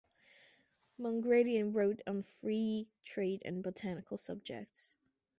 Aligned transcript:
Mongredien 0.99 1.75
wrote 1.75 2.01
on 2.07 2.23
free 2.23 2.87
trade 3.03 3.43
and 3.45 3.61
botanical 3.61 4.17
subjects. 4.17 4.95